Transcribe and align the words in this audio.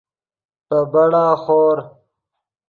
پے 0.67 0.77
بڑا 0.91 1.23
خور 1.43 1.77